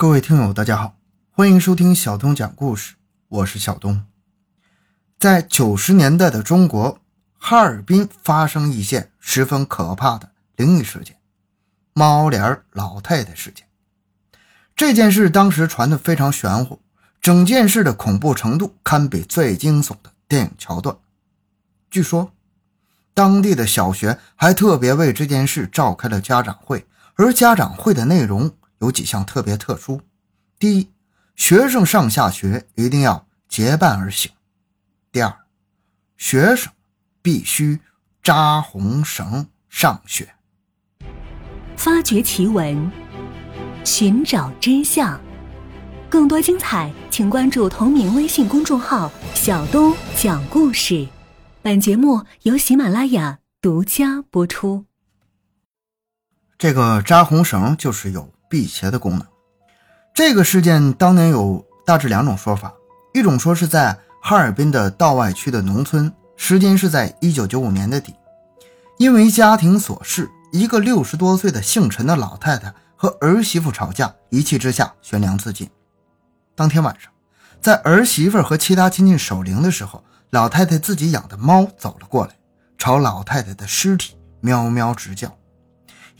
[0.00, 0.96] 各位听友，大家好，
[1.30, 2.94] 欢迎收听小东讲故事，
[3.28, 4.06] 我是小东。
[5.18, 6.98] 在九十年代的中国，
[7.36, 11.18] 哈尔滨发生一件十分可怕的灵异事件——
[11.92, 13.66] 猫脸老太太事件。
[14.74, 16.80] 这件事当时传得非常玄乎，
[17.20, 20.96] 整件事的恐怖程度堪比最惊悚的电影桥段。
[21.90, 22.32] 据说，
[23.12, 26.86] 当地的小学还特别为这件事召开了家长会，
[27.16, 28.50] 而家长会的内容。
[28.80, 30.00] 有几项特别特殊：
[30.58, 30.90] 第一，
[31.36, 34.32] 学生上下学一定要结伴而行；
[35.12, 35.34] 第二，
[36.16, 36.72] 学生
[37.20, 37.80] 必须
[38.22, 40.34] 扎红绳上学。
[41.76, 42.90] 发掘奇闻，
[43.84, 45.20] 寻找真相，
[46.08, 51.06] 更多精彩，请关注同名微信公众号“小东讲故事”。
[51.60, 54.86] 本节目由喜马拉雅独家播出。
[56.56, 58.32] 这个扎红绳就是有。
[58.50, 59.26] 辟邪的功能。
[60.12, 62.74] 这个事件当年有大致两种说法，
[63.14, 68.14] 一种说是在哈尔滨的道外区的农村，时间是在一九九五年的底，
[68.98, 75.70] 因为家庭琐事，一个六十多岁的姓陈的老太太和儿媳妇吵架，一气之下悬梁自尽。
[76.54, 77.10] 当天晚上，
[77.62, 82.34] 在儿媳妇和其他亲戚守灵的时候，老太太自己养的猫走了过来，
[82.76, 85.34] 朝老太太的尸体喵喵直叫。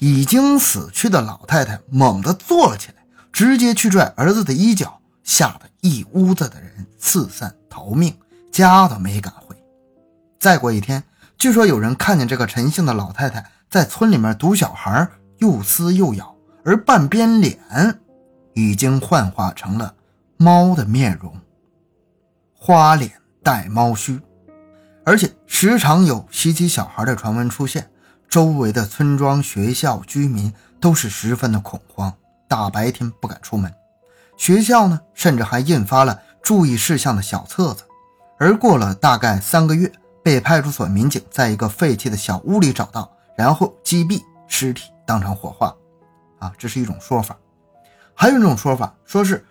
[0.00, 8.16] 已经死去的老太太猛地坐了起来，直接去拽儿子的衣角，吓得一屋子的人四散逃命，
[8.50, 9.54] 家都没敢回。
[10.38, 11.04] 再过一天，
[11.36, 17.58] 据说有人看见这个陈姓的老太太在村里面堵小孩，又撕又咬，而半边脸
[18.54, 19.94] 已经幻化成了
[20.38, 21.38] 猫的面容，
[22.54, 24.18] 花脸带猫须，
[25.04, 27.90] 而且时常有袭击小孩的传闻出现。
[28.30, 32.14] 周围的村庄、学校、居民都是十分的恐慌，
[32.46, 33.74] 大白天不敢出门。
[34.36, 37.82] 学校呢，甚至还印发了注意事项的小册子。
[38.38, 39.90] 而过了大概三个月，
[40.22, 45.74] 被派出所民警在一个废弃的小屋里找到，然后击毙尸体，当场火化。
[46.38, 47.36] 啊，这是一种说法。
[48.14, 49.44] 还有一种说法，说是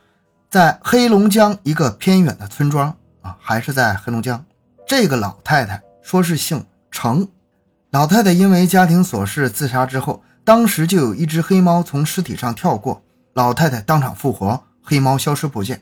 [0.50, 4.44] 在黑龙江一个偏远的村庄啊，还是在黑龙江，
[4.88, 7.28] 这个老太太说是姓程。
[7.91, 13.01] 老太太因为家庭琐事自杀之后，当时就有一只黑猫从尸体上跳过，
[13.33, 15.81] 老太太当场复活，黑猫消失不见，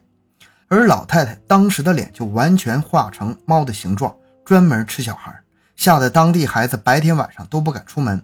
[0.69, 5.38] 而老太太当时的脸就完全化成猫的形状，专门吃小孩，
[5.75, 8.24] 吓得当地孩子白天晚上都不敢出门。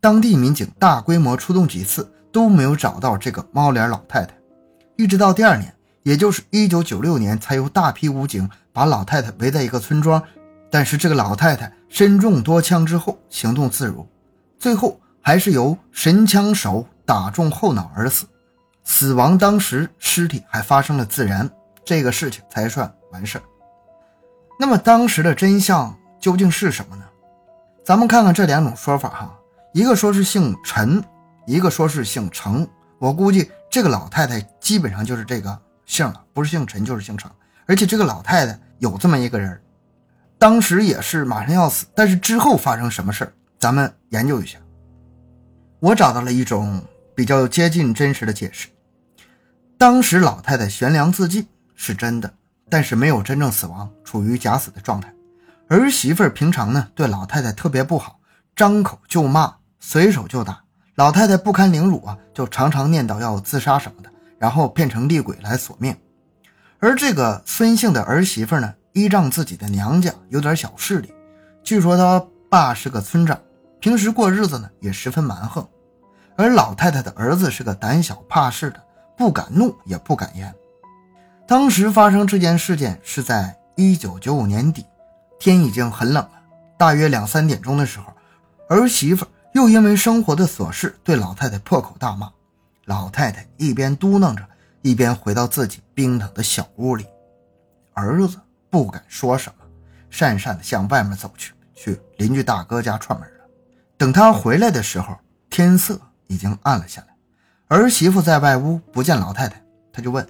[0.00, 4.34] 当地民警大规模出动几次都没有找到这个猫脸老太太，
[4.96, 10.22] 一直到第二年，也就是一九九六年，才有大批武警把老太太围在一个村庄。
[10.70, 14.06] 但是这个老太太身中多枪之后行动自如，
[14.58, 18.26] 最后还是由神枪手打中后脑而死。
[18.84, 21.48] 死亡当时尸体还发生了自燃，
[21.84, 23.42] 这个事情才算完事儿。
[24.58, 27.04] 那么当时的真相究竟是什么呢？
[27.84, 29.38] 咱们看看这两种说法哈，
[29.72, 31.02] 一个说是姓陈，
[31.46, 32.66] 一个说是姓程。
[32.98, 37.30] 我估计这个老太太基本上就是这个姓了，不是姓陈就是姓程。
[37.66, 39.58] 而且这个老太太有这么一个人。
[40.38, 44.58] 当时也是马上要死，但是之后发生什么事，咱们研究一下。
[45.80, 46.80] 我找到了一种
[47.14, 48.68] 比较接近真实的解释：
[49.76, 52.32] 当时老太太悬梁自尽是真的，
[52.70, 55.12] 但是没有真正死亡，处于假死的状态。
[55.68, 58.20] 儿媳妇平常呢对老太太特别不好，
[58.54, 60.62] 张口就骂，随手就打，
[60.94, 65.96] 老太太不堪凌辱啊，就常常念叨要自杀什么的，然后变成厉鬼来索命。
[66.78, 68.74] 而这个孙姓的儿媳妇呢？
[68.98, 71.14] 依仗自己的娘家有点小势力，
[71.62, 73.38] 据说他爸是个村长，
[73.78, 75.64] 平时过日子呢也十分蛮横。
[76.36, 78.82] 而老太太的儿子是个胆小怕事的，
[79.16, 80.52] 不敢怒也不敢言。
[81.46, 84.84] 当时发生这件事件是在一九九五年底，
[85.38, 86.32] 天已经很冷了，
[86.76, 88.12] 大约两三点钟的时候，
[88.68, 92.28] 儿媳妇又因为生活的琐事对老太太破口大骂。
[92.84, 94.44] 老太太一边嘟囔着，
[94.82, 97.06] 一边回到自己冰冷的小屋里，
[97.94, 98.38] 儿子。
[98.70, 99.64] 不敢说什么，
[100.10, 103.44] 讪讪地向外面走去，去邻居大哥家串门了。
[103.96, 105.16] 等他回来的时候，
[105.50, 107.08] 天色已经暗了下来。
[107.68, 109.62] 儿媳妇在外屋不见老太太，
[109.92, 110.26] 他就问：“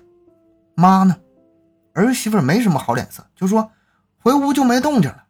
[0.75, 1.17] 妈呢？”
[1.95, 3.71] 儿媳妇没什么好脸色，就说
[4.23, 5.25] ：“回屋就没动静了。”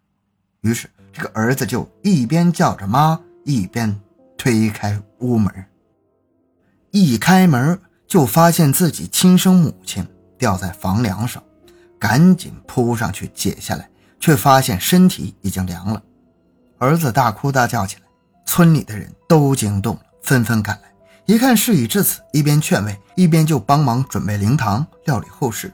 [0.62, 3.98] 于是这个儿子就一边叫着妈，一边
[4.36, 5.52] 推开屋门。
[6.90, 10.06] 一开门就发现自己亲生母亲
[10.38, 11.42] 吊在房梁上。
[11.98, 13.88] 赶紧扑上去解下来，
[14.20, 16.02] 却发现身体已经凉了。
[16.78, 18.02] 儿子大哭大叫起来，
[18.46, 20.92] 村里的人都惊动了，纷纷赶来，
[21.26, 25.72] 一看事已至此，一边劝慰，一边就帮忙准备灵堂，料理后事。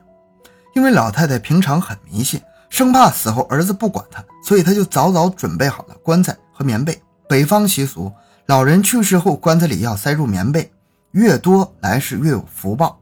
[0.75, 7.01] 因为老太太平常很迷信，生怕死后儿子不管她，所以她就早早准备好了棺材和棉被。
[7.29, 8.13] 北方习俗，
[8.47, 10.73] 老人去世后，棺材里要塞入棉被，
[11.13, 12.99] 越多来世越有福报。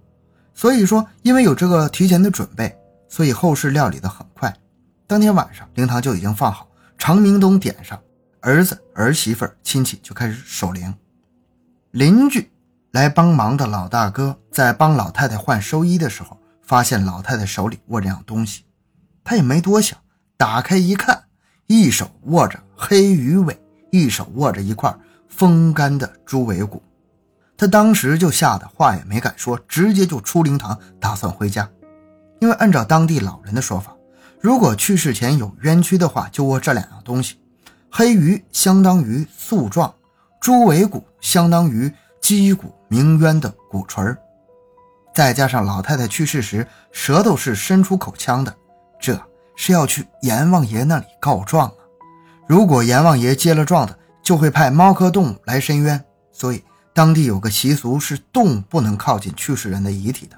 [0.55, 2.77] 所以说，因为有这个提前的准备，
[3.13, 4.57] 所以后事料理的很快。
[5.07, 6.67] 当天晚上，灵堂就已经放好，
[6.97, 8.01] 长明灯点上，
[8.41, 10.95] 儿子、儿媳妇、亲戚就开始守灵。
[11.91, 12.51] 邻居
[12.91, 18.65] 来帮忙的老大哥在帮老太太换寿衣的时候，发现老太太手里握着样东西，
[19.23, 19.99] 他也没多想，
[20.39, 21.25] 打开一看，
[21.67, 23.61] 一手握着黑鱼尾，
[23.91, 24.91] 一手握着一块
[25.29, 26.83] 风干的猪尾骨。
[27.59, 31.69] 他当时就吓得话也没敢说，直接就出灵堂，打算回家。
[32.43, 33.95] 因为按照当地老人的说法，
[34.41, 37.37] 如果去世前有冤屈的话，就握这两样东西：
[37.89, 39.95] 黑鱼相当于诉状，
[40.41, 41.89] 猪尾骨相当于
[42.21, 44.19] 击鼓鸣冤的鼓槌儿。
[45.15, 48.53] 再加上老太太去世时舌头是伸出口腔的，
[49.01, 49.17] 这
[49.55, 51.75] 是要去阎王爷那里告状啊！
[52.49, 56.65] 如果阎王爷接了状的，就会派猫科动物来申冤，所以。
[56.93, 60.37] 当地有个习俗，是动物不能靠近去世人的遗体的。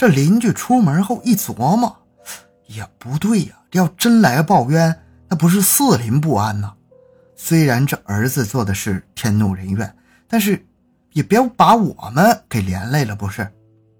[0.00, 1.94] 这邻居出门后一琢磨，
[2.68, 4.98] 也不对呀，这要真来报冤，
[5.28, 6.72] 那不是四邻不安呐。
[7.36, 9.94] 虽然这儿子做的是天怒人怨，
[10.26, 10.66] 但是
[11.12, 13.46] 也别把我们给连累了，不是？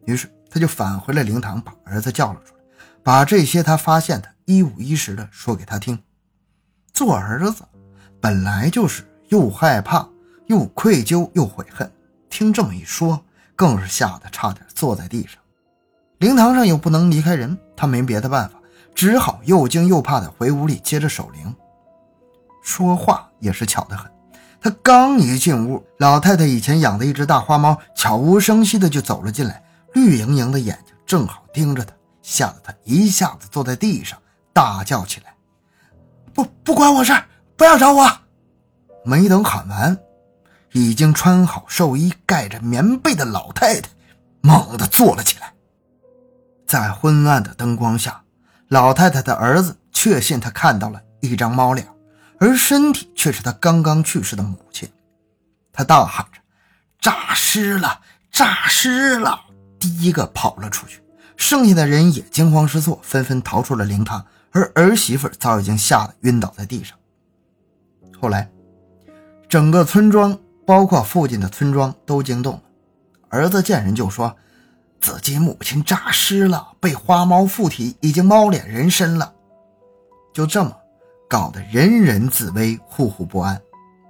[0.06, 2.60] 于是他就返回了灵堂，把儿子叫了出来，
[3.02, 6.02] 把这些他发现的一五一十的说给他听。
[6.94, 7.62] 做儿子
[8.22, 10.08] 本来就是又害怕。
[10.46, 11.92] 又愧疚又悔恨，
[12.30, 13.22] 听这么一说，
[13.54, 15.34] 更是吓得差点坐在地上。
[16.20, 18.60] 灵堂上又不能离开人，他没别的办法，
[18.94, 21.56] 只好又惊又怕的回屋里接着守灵。
[22.62, 24.12] 说话也是巧得很，
[24.60, 29.64] 他刚一进屋，老太太以前养的一只大花猫悄无声息的就走了进来，
[29.94, 34.18] 绿莹莹的眼睛正好盯着他，吓得他一下子坐在地上，
[34.52, 35.34] 大叫起来
[36.34, 37.14] ：“不不关我事，
[37.56, 38.06] 不要找我！”
[39.06, 39.96] 没等喊完。
[40.72, 43.88] 已经穿好寿衣、盖着棉被的老太太
[44.42, 45.52] 猛地坐了起来，
[46.70, 48.22] 在昏暗的灯光下，
[48.68, 51.84] 老太太的儿子确信他看到了一张猫脸，
[52.38, 54.88] 而身体却是他刚刚去世的母亲。
[55.72, 56.40] 他大喊着
[57.02, 58.02] ：“诈尸了！
[58.30, 59.40] 诈尸了！”
[59.80, 61.02] 第一个跑了出去，
[61.36, 66.96] 剩下的人也惊慌失措，纷纷逃出了灵堂，而儿媳妇早已经吓得晕倒在地上。
[68.20, 68.48] 后来，
[69.48, 70.38] 整个村庄。
[70.66, 72.62] 包括附近的村庄都惊动了，
[73.28, 74.36] 儿子见人就说
[75.00, 79.32] ：“自己母亲诈尸了，被花猫附体，已经猫脸人身了。”
[80.32, 80.76] 就这么
[81.28, 83.60] 搞得人人自危，户户不安。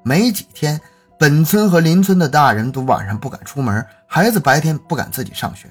[0.03, 0.81] 没几天，
[1.19, 5.69] 本村和邻村的大人都晚上不敢出门，孩子白天不敢自己上学。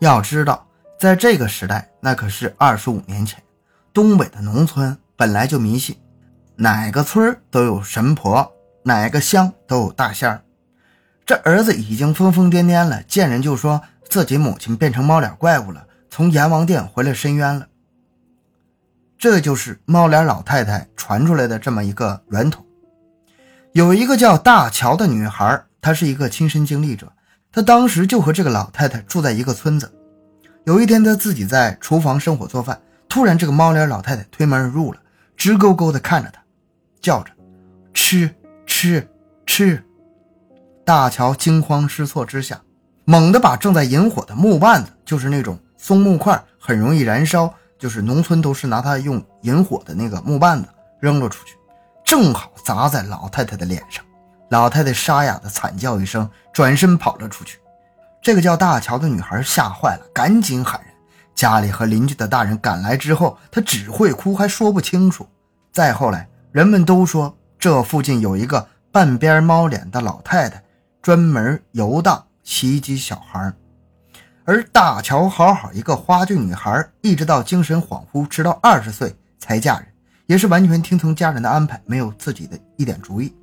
[0.00, 0.66] 要知道，
[0.98, 3.42] 在这个时代，那可是二十五年前，
[3.92, 5.96] 东北的农村本来就迷信，
[6.54, 8.52] 哪个村都有神婆。
[8.82, 10.40] 哪个乡都有大仙儿，
[11.26, 17.66] 这儿子已经疯疯癫癫了，见人就说自己母亲变成猫脸怪物了，从阎王殿回来申冤了。
[19.18, 22.64] 这就是猫脸老太太传出来的这么一个源头。
[23.72, 27.12] 有一个叫大乔的女孩，她是一个亲身经历者，
[27.52, 29.92] 她当时就和这个老太太住在一个村子。
[30.64, 35.00] 有一天，她自己在厨房生火做饭，突然这个猫脸老太太推门而入了，
[35.36, 36.40] 直勾勾地看着她，
[37.00, 37.32] 叫着
[37.92, 38.34] 吃。
[38.68, 39.08] 吃
[39.46, 39.82] 吃，
[40.84, 42.60] 大乔惊慌失措之下，
[43.08, 47.48] 猛地把正在引火的木棒子，就是那种松木块，很容易燃烧，
[47.78, 51.56] 就是农村都是拿它用引火的那个木棒子扔了出去，
[52.04, 54.04] 正好砸在老太太的脸上。
[54.48, 57.60] 老太太沙哑的惨叫一声，转身跑了出去。
[58.20, 60.92] 这个叫大乔的女孩吓坏了，赶紧喊人。
[61.32, 65.24] 家里和邻居的大人赶来之后，她只会哭，还说不清楚。
[65.72, 67.32] 再后来，人们都说。
[67.58, 70.62] 这附近有一个半边猫脸的老太太，
[71.00, 73.52] 专门游荡袭击小孩
[74.44, 79.88] 而大乔好好一个花季女孩，一直到精神恍惚，直到二十岁才嫁人，
[80.26, 83.34] 也是完全听从家人的安排，没有自己的一点主意。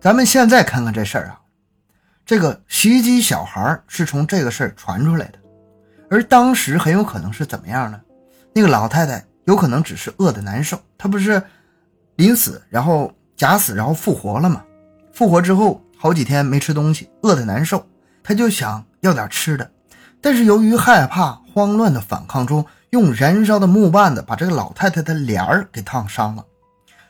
[0.00, 1.40] 咱们现在看看这事儿啊，
[2.26, 5.38] 这个袭击小孩是从这个事儿传出来的，
[6.10, 8.00] 而当时很有可能是怎么样呢？
[8.52, 11.40] 那个老太太有可能只是饿得难受，她不是。
[12.16, 14.64] 临死，然后假死，然后复活了嘛？
[15.12, 17.84] 复活之后好几天没吃东西，饿得难受，
[18.22, 19.70] 他就想要点吃的。
[20.20, 26.44] 但是由于害怕，慌乱的反抗中，用燃烧的木棒子把这个老太太的脸儿给烫伤了。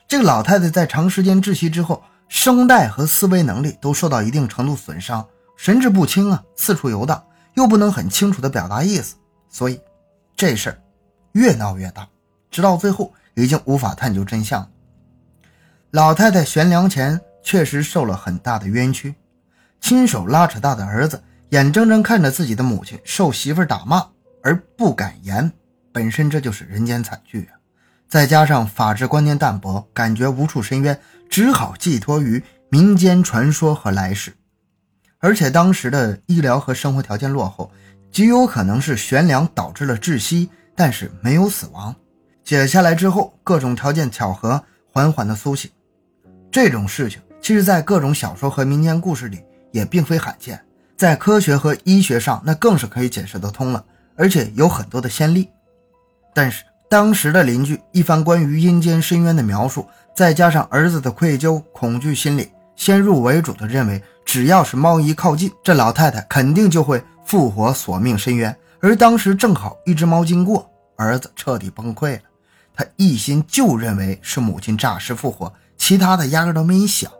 [0.08, 5.26] 这个老太太在长时间窒息之后，声带和思维能力都受到一定程度损伤，
[5.56, 7.22] 神志不清啊，四处游荡，
[7.54, 9.16] 又不能很清楚地表达意思，
[9.50, 9.80] 所以
[10.34, 10.78] 这事儿
[11.32, 12.08] 越闹越大，
[12.50, 14.66] 直到最后已经无法探究真相。
[15.90, 17.18] 老太太悬梁前
[17.48, 19.14] 确实受了很大的冤屈，
[19.80, 24.06] 亲手拉扯大的儿子，眼睁睁看着自己的母亲受媳妇打骂
[24.42, 25.50] 而不敢言，
[25.90, 27.56] 本身这就是人间惨剧啊！
[28.06, 31.00] 再加上法治观念淡薄，感觉无处伸冤，
[31.30, 34.34] 只好寄托于民间传说和来世。
[35.18, 37.72] 而且当时的医疗和生活条件落后，
[38.12, 41.96] 极有可能是悬梁导致了窒息，但是没有死亡。
[42.44, 44.62] 解下来之后，各种条件巧合，
[44.92, 45.70] 缓缓的苏醒。
[46.52, 49.40] 这种事情，其实在各种小说和民间故事里
[49.72, 50.62] 也并非罕见，
[50.96, 53.84] 在科学和医学上，那更是可以解释得通了，
[54.16, 55.48] 而且有很多的先例。
[56.34, 68.54] 但是当时的邻居一番关于阴间深渊的描述，再加上儿子的愧疚、恐惧心理，先入为主的认为，只要是猫一靠近，这老太太肯定就会复活，索命深渊。
[68.80, 72.22] 而当时正好一只猫经过，儿子彻底崩溃了，
[72.74, 75.52] 他一心就认为是母亲诈尸复活。
[75.76, 77.10] 其他的压根都没想，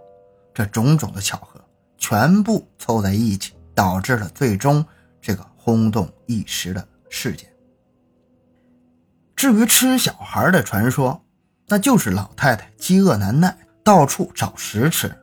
[0.59, 1.61] 这种种的巧合
[1.99, 4.85] 全部凑在一起，导致了最终
[5.21, 7.49] 这个轰动一时的事件。
[9.37, 11.23] 至于吃小孩的传说，
[11.69, 15.17] 那就是老太太饥饿难耐，到处找食吃，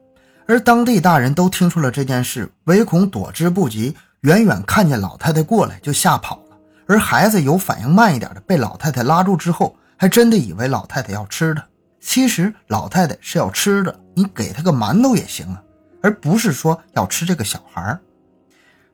[0.48, 6.58] 而当地大人都听说了这件事，唯恐躲之不及，远远看见老太太过来就吓跑了。
[6.88, 11.62] 而孩子有反应慢一点的，被老太太拉住之后，还真的以为老太太要吃的。
[12.00, 15.62] 其实老太太是要吃的，你给他个馒头也行啊，
[16.02, 18.00] 而不是说要吃这个小孩儿。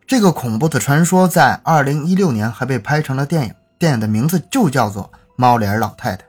[0.06, 5.04] 这个恐怖的传说在二零一六年还被拍成了电影，电影的名字就叫做
[5.38, 6.24] 《猫脸老太太》。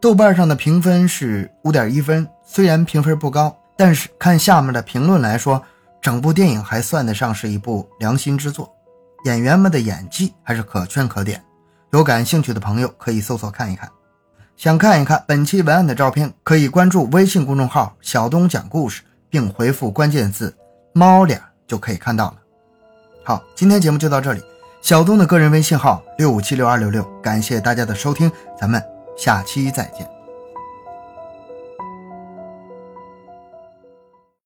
[0.00, 5.60] 豆瓣上的评分是五点一分，虽然评分不高，但是看下面的评论来说，
[6.00, 8.72] 整部电影还算得上是一部良心之作，
[9.24, 11.42] 演员们的演技还是可圈可点。
[11.90, 13.90] 有感兴趣的朋友可以搜索看一看。
[14.58, 20.52] 想看一看本期文案的照片，可以关注微信公众号“小东讲故事”，并回复关键字
[20.92, 22.34] “猫脸”就可以看到了。
[23.22, 24.42] 好，今天节目就到这里。
[24.82, 28.28] 小东的个人微信号六五七六二六六，感谢大家的收听，
[28.60, 28.82] 咱们
[29.16, 30.17] 下期再见。